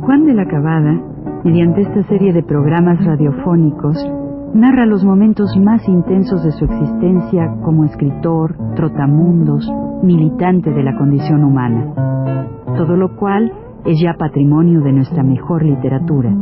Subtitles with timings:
[0.00, 1.00] Juan de la Cabada,
[1.44, 3.96] mediante esta serie de programas radiofónicos,
[4.54, 9.70] narra los momentos más intensos de su existencia como escritor, trotamundos,
[10.02, 11.92] militante de la condición humana.
[12.76, 13.52] Todo lo cual
[13.84, 16.34] es ya patrimonio de nuestra mejor literatura.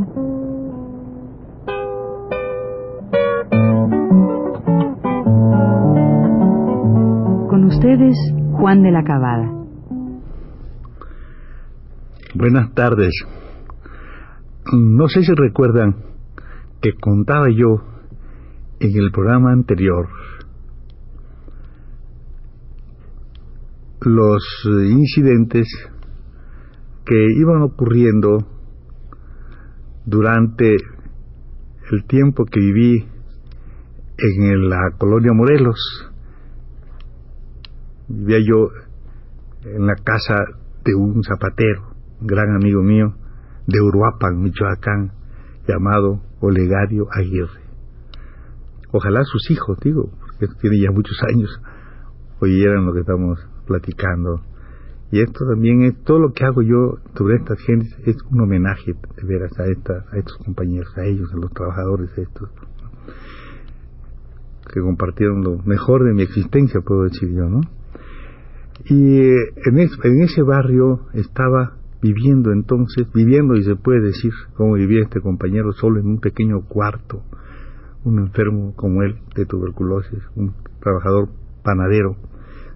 [7.77, 8.17] Ustedes,
[8.53, 9.51] Juan de la Cabada.
[12.33, 13.13] Buenas tardes.
[14.73, 15.95] No sé si recuerdan
[16.81, 17.83] que contaba yo
[18.79, 20.07] en el programa anterior
[24.01, 25.67] los incidentes
[27.05, 28.39] que iban ocurriendo
[30.05, 30.77] durante
[31.91, 33.05] el tiempo que viví
[34.17, 36.11] en la colonia Morelos.
[38.09, 38.69] Vivía yo
[39.63, 40.35] en la casa
[40.85, 43.13] de un zapatero, un gran amigo mío,
[43.67, 45.11] de Uruapan, Michoacán,
[45.67, 47.61] llamado Olegario Aguirre.
[48.91, 51.49] Ojalá sus hijos, digo, porque tiene ya muchos años,
[52.39, 54.41] oyeran lo que estamos platicando.
[55.11, 58.93] Y esto también es, todo lo que hago yo sobre estas gentes es un homenaje,
[58.93, 62.49] de veras, a, a estos compañeros, a ellos, a los trabajadores estos,
[64.73, 67.61] que compartieron lo mejor de mi existencia, puedo decir yo, ¿no?
[68.85, 75.03] Y en, en ese barrio estaba viviendo entonces, viviendo y se puede decir cómo vivía
[75.03, 77.23] este compañero solo en un pequeño cuarto,
[78.03, 81.29] un enfermo como él de tuberculosis, un trabajador
[81.63, 82.15] panadero,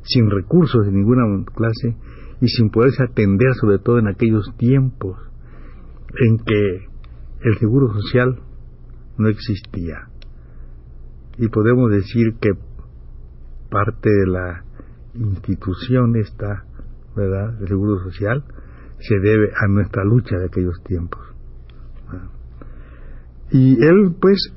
[0.03, 1.95] sin recursos de ninguna clase
[2.41, 5.17] y sin poderse atender sobre todo en aquellos tiempos
[6.19, 6.87] en que
[7.43, 8.41] el seguro social
[9.17, 10.09] no existía.
[11.37, 12.49] Y podemos decir que
[13.69, 14.65] parte de la
[15.13, 16.65] institución esta,
[17.15, 18.43] ¿verdad?, del seguro social,
[18.99, 21.21] se debe a nuestra lucha de aquellos tiempos.
[23.51, 24.53] Y él, pues,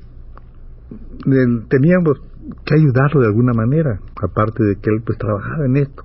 [1.69, 2.21] teníamos
[2.65, 6.03] que ayudarlo de alguna manera, aparte de que él, pues, trabajaba en esto,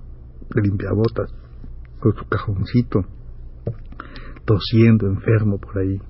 [0.54, 1.32] de limpiabotas,
[2.00, 3.00] con su cajoncito,
[4.44, 6.00] tosiendo, enfermo por ahí.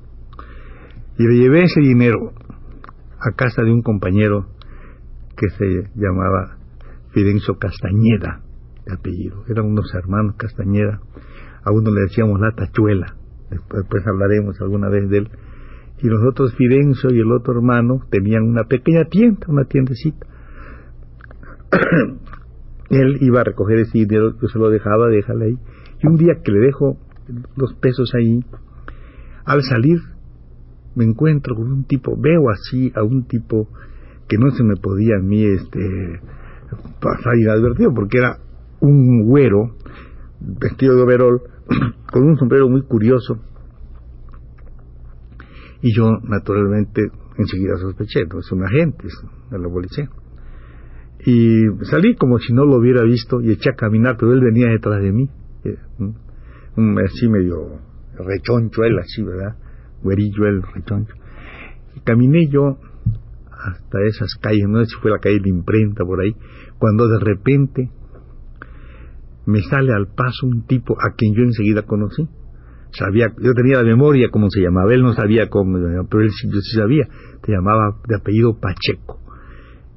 [1.19, 2.33] Y le llevé ese dinero
[3.19, 4.47] a casa de un compañero
[5.37, 6.60] que se llamaba
[7.13, 8.43] Fidencio Castañeda,
[8.87, 9.45] de apellido.
[9.49, 11.01] Eran unos hermanos Castañeda
[11.63, 13.17] a uno le decíamos la tachuela,
[13.51, 15.29] después, hablaremos alguna vez de él,
[16.03, 20.27] y nosotros Fidencio y el otro hermano tenían una pequeña tienda, una tiendecita.
[22.91, 25.59] él iba a recoger ese dinero, yo se lo dejaba, déjale ahí,
[26.03, 26.97] y un día que le dejo
[27.57, 28.43] los pesos ahí,
[29.45, 29.99] al salir
[30.95, 33.69] me encuentro con un tipo, veo así a un tipo
[34.29, 36.21] que no se me podía a mí este
[37.01, 38.39] pasar inadvertido porque era
[38.81, 39.77] un güero
[40.41, 41.43] vestido de overol,
[42.13, 43.39] con un sombrero muy curioso.
[45.83, 49.05] Y yo, naturalmente, enseguida sospeché, no es un agente
[49.51, 50.11] de la policía.
[51.25, 54.69] Y salí como si no lo hubiera visto y eché a caminar, pero él venía
[54.69, 55.29] detrás de mí.
[55.65, 55.77] Eh,
[57.05, 57.79] así medio
[58.15, 59.57] rechoncho él, así, ¿verdad?
[60.03, 61.15] Güerillo él, rechoncho.
[61.97, 62.79] Y caminé yo
[63.65, 66.35] hasta esas calles, no sé si fue la calle de imprenta por ahí,
[66.79, 67.91] cuando de repente
[69.47, 72.29] me sale al paso un tipo a quien yo enseguida conocí.
[72.93, 75.79] Sabía, yo tenía la memoria cómo se llamaba, él no sabía cómo,
[76.11, 77.07] pero él yo sí sabía,
[77.45, 79.21] se llamaba de apellido Pacheco.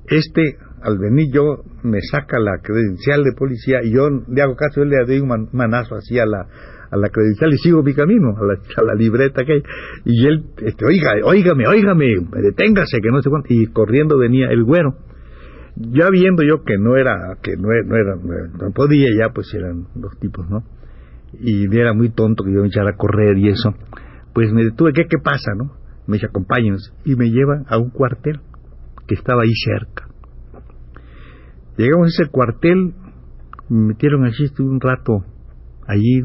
[0.08, 4.84] Este, al venir yo, me saca la credencial de policía y yo le hago caso,
[4.84, 6.48] él le doy un manazo así a la,
[6.94, 9.64] a la credencial y sigo mi camino, a la, libreta que hay.
[10.06, 12.06] Y él, este, oiga, oígame, oígame,
[12.42, 13.48] deténgase, que no sé cuánto.
[13.50, 14.96] Y corriendo venía el güero
[15.76, 19.88] ya viendo yo que no era, que no, no era, no podía ya, pues eran
[19.96, 20.64] dos tipos, ¿no?
[21.40, 23.74] Y era muy tonto que yo me echara a correr y eso,
[24.34, 25.74] pues me detuve, ¿qué, qué pasa, no?
[26.06, 28.40] Me dice, acompáñenos, y me llevan a un cuartel
[29.08, 30.08] que estaba ahí cerca.
[31.78, 32.94] Llegamos a ese cuartel,
[33.70, 35.26] me metieron allí, estuve un rato
[35.88, 36.22] allí,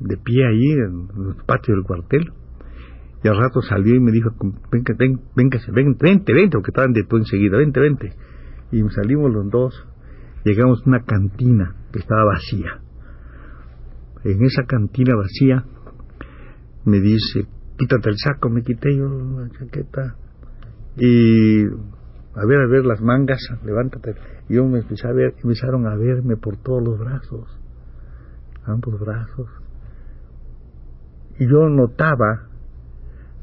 [0.00, 2.32] de pie allí, en los patios del cuartel,
[3.22, 4.30] y al rato salió y me dijo,
[4.70, 5.58] venga, ven, vente,
[6.00, 8.12] vente, vente, porque estaban después enseguida, vente, vente
[8.70, 9.86] y salimos los dos,
[10.44, 12.80] llegamos a una cantina que estaba vacía.
[14.24, 15.64] En esa cantina vacía
[16.84, 17.46] me dice,
[17.78, 20.16] quítate el saco, me quité yo la chaqueta
[20.96, 24.14] y a ver, a ver las mangas, levántate.
[24.48, 27.48] Y yo me empecé a ver, empezaron a verme por todos los brazos,
[28.64, 29.48] ambos brazos.
[31.38, 32.48] Y yo notaba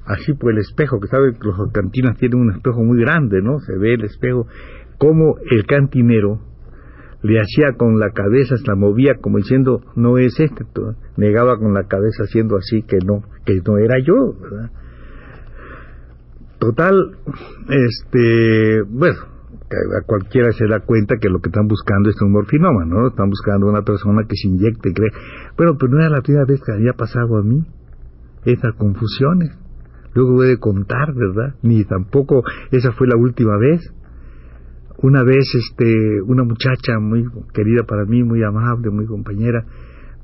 [0.05, 3.59] así por el espejo, que sabe que los cantinas tienen un espejo muy grande, ¿no?
[3.59, 4.47] Se ve el espejo,
[4.97, 6.39] como el cantinero
[7.23, 10.63] le hacía con la cabeza, se la movía como diciendo, no es este,
[11.17, 14.71] negaba con la cabeza haciendo así que no, que no era yo, ¿verdad?
[16.59, 17.17] Total,
[17.69, 19.17] este, bueno,
[19.99, 23.07] a cualquiera se da cuenta que lo que están buscando es un morfinómano, ¿no?
[23.07, 25.09] Están buscando una persona que se inyecte, cree.
[25.57, 27.65] Bueno, pero no era la primera vez que había pasado a mí
[28.45, 29.51] esas confusiones.
[30.13, 31.55] Luego a contar, ¿verdad?
[31.61, 33.81] Ni tampoco esa fue la última vez.
[35.01, 39.65] Una vez, este, una muchacha muy querida para mí, muy amable, muy compañera,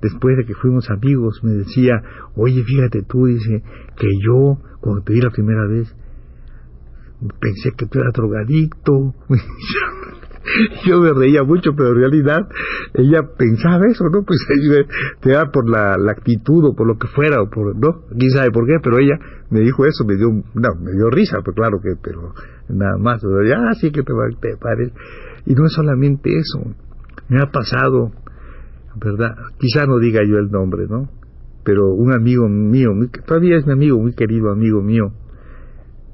[0.01, 2.01] después de que fuimos amigos, me decía,
[2.35, 3.63] oye, fíjate tú, dice,
[3.97, 5.94] que yo, cuando te vi la primera vez,
[7.39, 9.13] pensé que tú eras drogadicto.
[10.85, 12.47] yo me reía mucho, pero en realidad
[12.93, 14.23] ella pensaba eso, ¿no?
[14.23, 14.39] Pues
[15.21, 18.05] te da por la, actitud o por lo que fuera, o por, ¿no?
[18.17, 19.17] Quién sabe por qué, pero ella
[19.49, 22.33] me dijo eso, me dio, no, me dio risa, pues claro que, pero
[22.69, 24.91] nada más, ya, ah, sí que te, te pares.
[25.45, 26.73] Y no es solamente eso,
[27.29, 28.11] me ha pasado,
[28.95, 29.35] ¿verdad?
[29.57, 31.09] Quizá no diga yo el nombre, ¿no?
[31.63, 32.89] Pero un amigo mío,
[33.25, 35.13] todavía es mi amigo, muy querido amigo mío,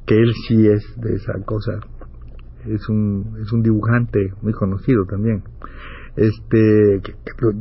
[0.05, 1.79] que él sí es de esa cosa.
[2.67, 5.43] Es un, es un dibujante muy conocido también.
[6.15, 7.01] Este,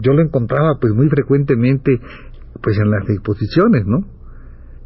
[0.00, 2.00] yo lo encontraba pues muy frecuentemente
[2.62, 4.06] pues en las exposiciones, ¿no?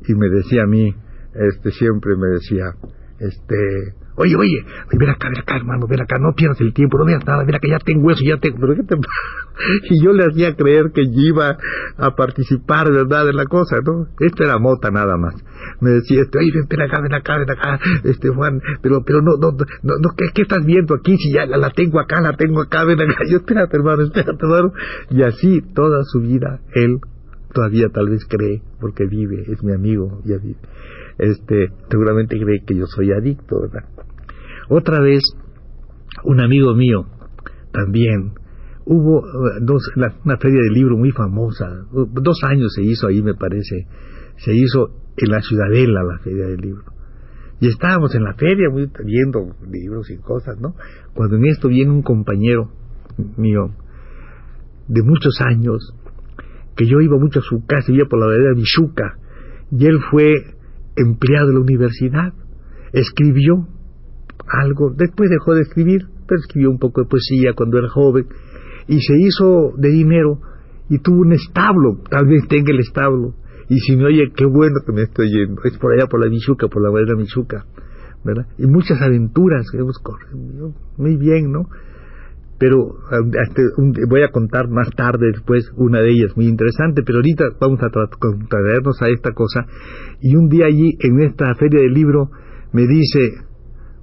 [0.07, 0.95] Y me decía a mí,
[1.35, 2.75] este siempre me decía,
[3.19, 4.65] este, Oye, oye,
[4.99, 7.55] ven acá, ven acá, hermano, ven acá, no pierdas el tiempo, no veas nada, ven
[7.55, 8.59] acá, ya tengo eso, ya tengo.
[8.61, 8.97] ¿Pero qué te
[9.89, 11.57] Y yo le hacía creer que iba
[11.97, 14.07] a participar, ¿verdad?, en la cosa, ¿no?
[14.19, 15.35] Esto era mota nada más.
[15.81, 19.33] Me decía, este, oye, ven acá, ven acá, ven acá, este Juan, pero, pero no,
[19.41, 21.17] no, no, no ¿qué, ¿qué, estás viendo aquí?
[21.17, 23.15] Si ya la, la, tengo acá, la tengo acá, ven acá.
[23.31, 24.73] Yo, espérate, hermano, espérate, hermano.
[25.11, 26.99] Y así, toda su vida, él
[27.53, 30.59] todavía tal vez cree, porque vive, es mi amigo, ya vive.
[31.19, 33.85] Este, seguramente cree que yo soy adicto, ¿verdad?
[34.69, 35.23] Otra vez,
[36.25, 37.07] un amigo mío,
[37.73, 38.33] también,
[38.91, 43.35] hubo eh, dos, una feria de libro muy famosa, dos años se hizo ahí me
[43.35, 43.87] parece,
[44.37, 46.83] se hizo en la Ciudadela la feria del libro.
[47.61, 50.75] Y estábamos en la feria muy, viendo libros y cosas, ¿no?
[51.15, 52.73] Cuando en esto viene un compañero
[53.37, 53.71] mío
[54.89, 55.95] de muchos años,
[56.75, 59.19] que yo iba mucho a su casa, iba por la de Michuca,
[59.71, 60.35] y él fue
[60.97, 62.33] empleado de la universidad,
[62.93, 63.69] escribió
[64.49, 64.91] algo.
[64.97, 68.27] Después dejó de escribir, pero escribió un poco de poesía cuando era joven
[68.89, 70.41] y se hizo de dinero
[70.89, 73.35] y tuvo un establo, tal vez tenga el establo.
[73.69, 75.63] Y si me oye, qué bueno que me estoy yendo.
[75.63, 77.65] Es por allá por la Michuca, por la madera Michuca,
[78.25, 78.47] ¿verdad?
[78.59, 80.75] Y muchas aventuras que hemos corrido.
[80.99, 81.69] Muy bien, ¿no?
[82.59, 82.77] Pero
[84.09, 87.89] voy a contar más tarde después una de ellas muy interesante, pero ahorita vamos a
[87.89, 89.65] traernos a esta cosa.
[90.21, 92.31] Y un día allí, en esta feria del libro,
[92.73, 93.21] me dice,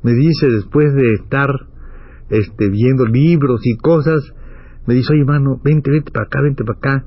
[0.01, 1.49] me dice después de estar
[2.29, 4.33] este, viendo libros y cosas,
[4.87, 7.05] me dice, oye, mano, vente, vente para acá, vente para acá.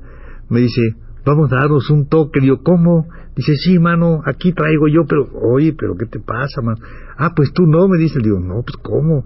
[0.49, 0.81] Me dice,
[1.25, 2.39] vamos a darnos un toque.
[2.39, 3.07] Digo, ¿cómo?
[3.35, 6.77] Dice, sí, mano, aquí traigo yo, pero, oye, pero ¿qué te pasa, mano?
[7.17, 8.19] Ah, pues tú no, me dice.
[8.21, 9.25] Digo, no, pues ¿cómo?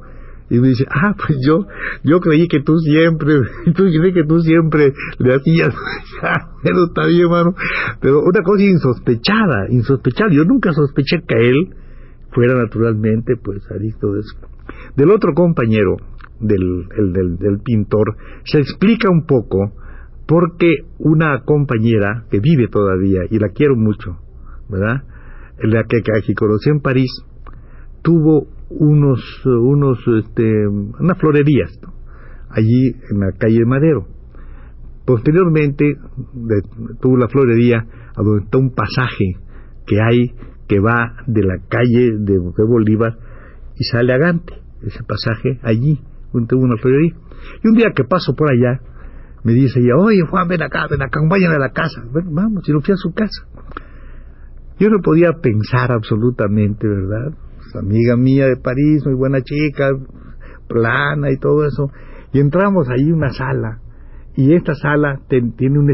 [0.49, 1.65] Y me dice, ah, pues yo,
[2.03, 3.33] yo creí que tú siempre,
[3.75, 5.73] tú creí que tú siempre le hacías,
[6.63, 7.55] pero está bien, mano.
[7.99, 10.31] Pero una cosa insospechada, insospechada.
[10.31, 11.75] Yo nunca sospeché que él
[12.31, 14.37] fuera naturalmente pues adicto de eso.
[14.95, 15.97] Del otro compañero,
[16.39, 19.73] del, del, del, pintor, se explica un poco
[20.27, 24.17] porque una compañera que vive todavía, y la quiero mucho,
[24.69, 25.03] ¿verdad?
[25.59, 27.11] La que, que conocí en París,
[28.01, 31.71] tuvo unos, unos, este, unas florerías,
[32.49, 34.07] allí en la calle Madero.
[35.05, 35.85] Posteriormente
[36.99, 39.35] tuvo la florería a donde está un pasaje
[39.85, 40.33] que hay
[40.67, 43.17] que va de la calle de, Bolívar
[43.77, 45.99] y sale a Gante, ese pasaje allí,
[46.31, 47.13] junto a una florería.
[47.63, 48.81] Y un día que paso por allá,
[49.43, 52.03] me dice ella, oye Juan, ven acá, ven acá, vayan a la casa.
[52.11, 53.45] Bueno, vamos, y lo fui a su casa.
[54.79, 57.37] Yo no podía pensar absolutamente, ¿verdad?
[57.57, 59.89] Pues, amiga mía de París, muy buena chica,
[60.67, 61.91] plana y todo eso.
[62.33, 63.79] Y entramos ahí una sala,
[64.35, 65.89] y esta sala tiene un,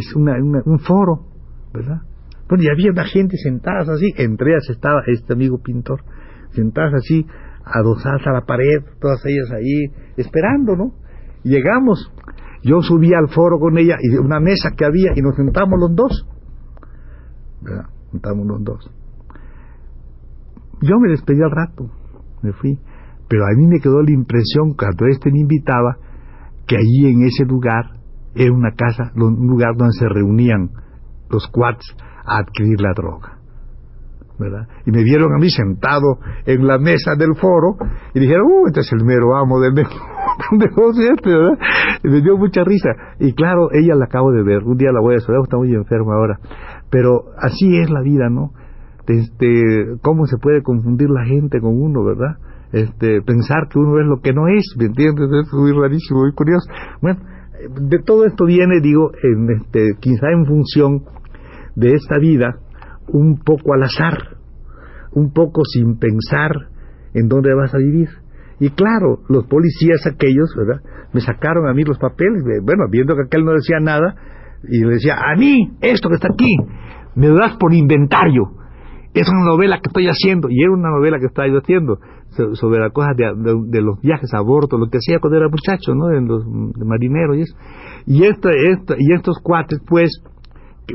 [0.65, 1.27] un foro,
[1.73, 2.01] ¿verdad?
[2.49, 6.01] Bueno, y había una gente sentada así, entre ellas estaba este amigo pintor,
[6.51, 7.25] sentadas así,
[7.65, 10.93] adosadas a la pared, todas ellas ahí, esperando, ¿no?
[11.43, 12.11] Llegamos,
[12.63, 15.95] yo subí al foro con ella, y una mesa que había, y nos sentamos los
[15.95, 16.27] dos.
[17.61, 17.85] ¿Verdad?
[18.11, 18.91] Sentamos los dos.
[20.81, 21.89] Yo me despedí al rato,
[22.41, 22.79] me fui,
[23.27, 25.97] pero a mí me quedó la impresión, cuando este me invitaba,
[26.67, 28.01] que allí en ese lugar
[28.33, 30.71] era una casa, un lugar donde se reunían
[31.29, 33.40] los cuates a adquirir la droga.
[34.41, 34.67] ¿Verdad?
[34.85, 37.77] Y me vieron a mí sentado en la mesa del foro
[38.13, 41.57] y dijeron, uh, este es el mero amo del negocio este, ¿verdad?
[42.03, 42.89] Y me dio mucha risa.
[43.19, 45.73] Y claro, ella la acabo de ver, un día la voy a saludar, está muy
[45.73, 46.39] enferma ahora.
[46.89, 48.51] Pero así es la vida, ¿no?
[49.07, 52.37] Este, cómo se puede confundir la gente con uno, ¿verdad?
[52.71, 55.29] Este, pensar que uno es lo que no es, ¿me entiendes?
[55.31, 56.69] Es muy rarísimo, muy curioso.
[57.01, 57.19] Bueno,
[57.69, 61.03] de todo esto viene, digo, en este, quizá en función
[61.75, 62.55] de esta vida,
[63.07, 64.30] un poco al azar,
[65.13, 66.51] un poco sin pensar
[67.13, 68.09] en dónde vas a vivir.
[68.59, 70.81] Y claro, los policías aquellos, ¿verdad?
[71.13, 74.15] Me sacaron a mí los papeles, bueno, viendo que aquel no decía nada,
[74.63, 76.55] y le decía, a mí, esto que está aquí,
[77.15, 78.43] me lo das por inventario.
[79.13, 81.99] Es una novela que estoy haciendo, y era una novela que estaba yo haciendo,
[82.53, 86.11] sobre las cosas de, los viajes a bordo, lo que hacía cuando era muchacho, ¿no?
[86.11, 86.45] En los
[86.77, 87.55] marineros y eso.
[88.05, 90.23] Y, y estos cuates, pues,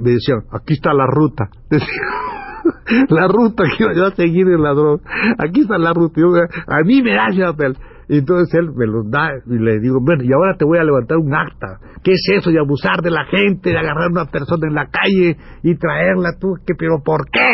[0.00, 1.50] me decían, aquí está la ruta.
[3.08, 5.00] la ruta que iba a seguir el ladrón.
[5.38, 6.20] Aquí está la ruta.
[6.66, 7.76] a mí me da ese papel.
[8.08, 10.84] Y entonces él me lo da y le digo, bueno, y ahora te voy a
[10.84, 11.80] levantar un acta.
[12.04, 15.36] ¿Qué es eso de abusar de la gente, de agarrar una persona en la calle
[15.64, 16.54] y traerla tú?
[16.64, 17.50] ¿Qué, ¿Pero por qué?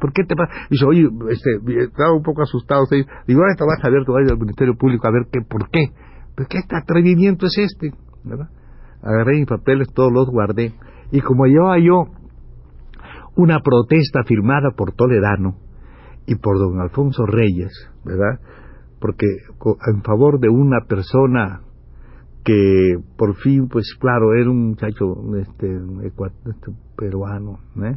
[0.00, 0.52] ¿Por qué te pasa?
[0.70, 2.84] Dice, oye, este, estaba un poco asustado.
[2.90, 5.68] Digo, ahora te vas a ver, tú vas al Ministerio Público a ver qué, por
[5.70, 5.86] qué.
[6.36, 7.90] Pues, ¿qué atrevimiento es este?
[9.02, 10.74] Agarré mis papeles, todos los guardé.
[11.10, 12.04] Y como llevaba yo
[13.38, 15.58] una protesta firmada por Toledano
[16.26, 17.70] y por don Alfonso Reyes,
[18.04, 18.40] ¿verdad?
[19.00, 19.26] Porque
[19.86, 21.60] en favor de una persona
[22.44, 25.04] que por fin, pues claro, era un muchacho
[25.36, 27.96] este, este peruano, ¿eh?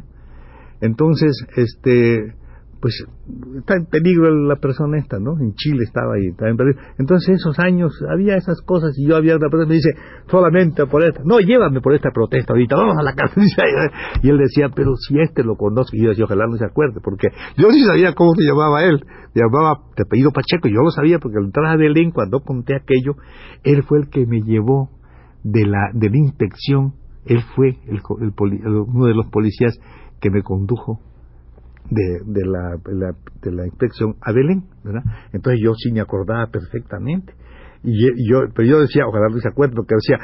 [0.80, 2.34] Entonces, este,
[2.82, 3.06] pues
[3.58, 5.38] está en peligro la persona esta, ¿no?
[5.38, 6.50] En Chile estaba ahí, estaba.
[6.98, 9.90] Entonces esos años había esas cosas y yo había una persona me dice,
[10.28, 13.40] solamente por esta, no, llévame por esta protesta ahorita, vamos a la casa.
[14.22, 17.00] Y él decía, pero si este lo conozco, y yo decía, ojalá no se acuerde,
[17.00, 18.98] porque yo sí sabía cómo se llamaba él,
[19.32, 22.74] se llamaba de apellido Pacheco, yo lo sabía porque al entrar a Belén, cuando conté
[22.74, 23.14] aquello,
[23.62, 24.90] él fue el que me llevó
[25.44, 26.94] de la, de la inspección,
[27.26, 29.78] él fue el, uno de los policías
[30.20, 31.00] que me condujo
[31.92, 32.76] de, de, la,
[33.42, 35.02] de la inspección a Belén, ¿verdad?
[35.32, 37.34] Entonces yo sí me acordaba perfectamente.
[37.84, 40.16] Y yo, pero yo decía, ojalá no se acuerde, porque decía,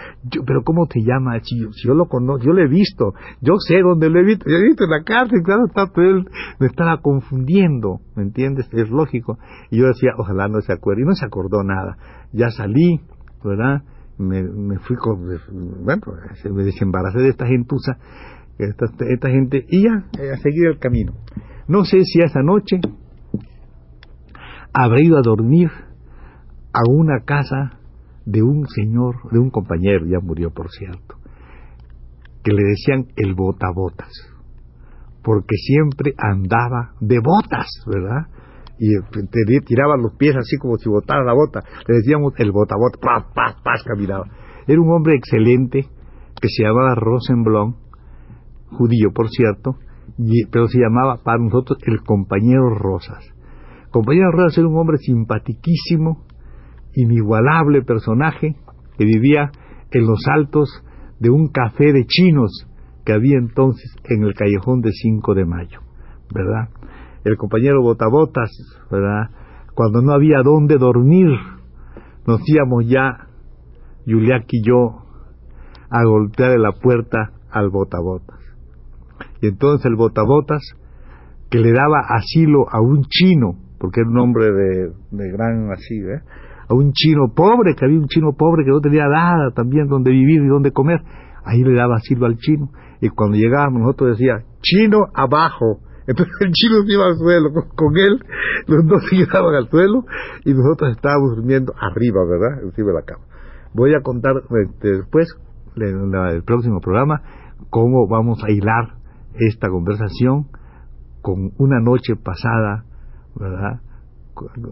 [0.47, 1.41] pero ¿cómo te llama?
[1.43, 4.25] Si yo, si yo lo conozco, yo lo he visto, yo sé dónde lo he
[4.25, 6.29] visto, yo he visto en la cárcel, claro, está, pero él
[6.61, 8.69] me estaba confundiendo, ¿me entiendes?
[8.73, 9.39] Es lógico.
[9.71, 11.97] Y yo decía, ojalá no se acuerde, y no se acordó nada.
[12.33, 13.01] Ya salí,
[13.45, 13.83] ¿verdad?
[14.19, 15.25] Me, me fui con,
[15.85, 16.03] bueno,
[16.55, 17.99] me desembaracé de esta gentuza,
[18.59, 21.13] esta, esta gente, y ya, eh, a seguir el camino.
[21.69, 22.81] No sé si esa noche
[24.73, 25.71] habré ido a dormir
[26.73, 27.79] a una casa
[28.25, 31.17] de un señor, de un compañero, ya murió por cierto,
[32.43, 34.13] que le decían el botabotas,
[35.23, 38.27] porque siempre andaba de botas, ¿verdad?
[38.79, 41.65] Y tiraba los pies así como si botara la bota.
[41.89, 44.25] Le decíamos el botabotas, paz, paz, paz, caminaba.
[44.69, 45.89] Era un hombre excelente
[46.41, 47.75] que se llamaba Rosenblum,
[48.71, 49.77] judío por cierto,
[50.51, 53.25] pero se llamaba para nosotros el compañero Rosas.
[53.91, 56.25] Compañero Rosas era un hombre simpaticísimo,
[56.95, 58.57] inigualable personaje
[58.97, 59.51] que vivía
[59.91, 60.69] en los altos
[61.21, 62.67] de un café de chinos
[63.05, 65.81] que había entonces en el callejón de 5 de mayo,
[66.35, 66.69] ¿verdad?
[67.25, 68.51] El compañero Botabotas,
[68.91, 69.31] ¿verdad?
[69.75, 71.29] Cuando no había dónde dormir,
[72.27, 73.29] nos íbamos ya,
[74.07, 75.05] Juliac y yo,
[75.89, 78.38] a golpear de la puerta al Botabotas.
[79.41, 80.63] Y entonces el Botabotas,
[81.51, 85.95] que le daba asilo a un chino, porque era un hombre de, de gran así,
[85.97, 86.21] ¿eh?
[86.69, 90.11] a un chino pobre, que había un chino pobre que no tenía nada también donde
[90.11, 91.01] vivir y donde comer,
[91.45, 92.71] ahí le daba asilo al chino.
[93.01, 95.81] Y cuando llegábamos nosotros decía, chino abajo.
[96.07, 98.19] Entonces el chino se iba al suelo con, él,
[98.67, 100.05] los dos se quedaban al suelo
[100.45, 102.65] y nosotros estábamos durmiendo arriba, ¿verdad?
[102.65, 103.25] Encima de la cama.
[103.75, 105.29] Voy a contar este, después,
[105.77, 107.23] en el próximo programa,
[107.71, 108.98] cómo vamos a hilar
[109.39, 110.49] esta conversación
[111.23, 112.85] con una noche pasada,
[113.35, 113.81] ¿verdad?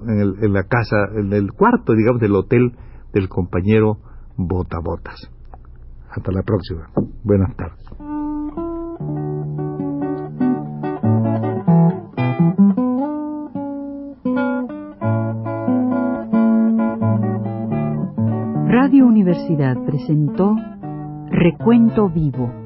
[0.07, 2.73] En, la casa, en el cuarto, digamos, del hotel
[3.13, 3.99] del compañero
[4.37, 5.31] Botabotas.
[6.11, 6.89] Hasta la próxima.
[7.25, 7.85] Buenas tardes.
[18.69, 20.55] Radio Universidad presentó
[21.31, 22.66] Recuento Vivo